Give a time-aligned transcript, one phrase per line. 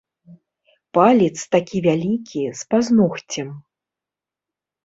[0.97, 3.49] Палец такі вялікі, з пазногцем.